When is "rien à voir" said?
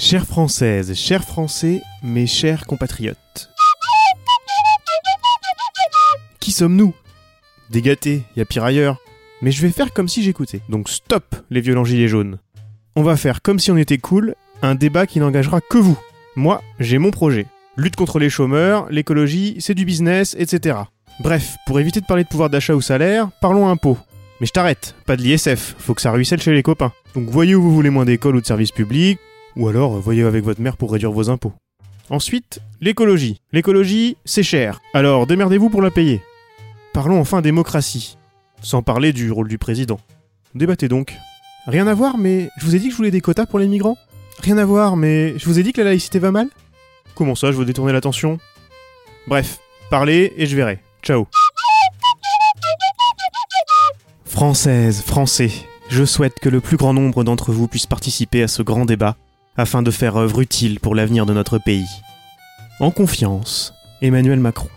41.66-42.16, 44.40-44.96